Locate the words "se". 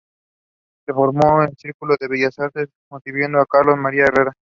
0.87-0.93